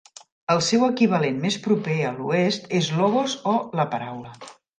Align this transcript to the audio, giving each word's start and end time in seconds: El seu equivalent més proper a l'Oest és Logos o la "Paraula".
El 0.53 0.61
seu 0.67 0.85
equivalent 0.87 1.37
més 1.43 1.57
proper 1.65 1.99
a 2.07 2.15
l'Oest 2.15 2.67
és 2.81 2.89
Logos 3.03 3.37
o 3.53 3.55
la 3.83 3.87
"Paraula". 3.95 4.35